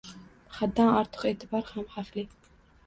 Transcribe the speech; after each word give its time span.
Haddan 0.59 0.89
ortiq 1.01 1.29
e’tibor 1.33 1.71
ham 1.77 1.89
xavfli. 1.95 2.27